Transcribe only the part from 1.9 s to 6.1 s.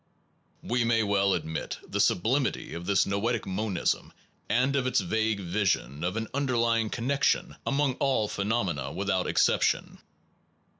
sublimity of this noetic monism and of its vague vision